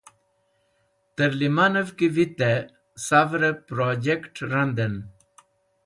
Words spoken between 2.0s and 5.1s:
vitẽ savrẽb projekt̃ randẽn.